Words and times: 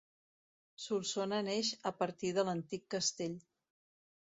Solsona 0.85 1.41
neix 1.49 1.69
a 1.91 1.93
partir 2.01 2.33
de 2.39 2.47
l'antic 2.51 2.91
castell. 2.97 3.39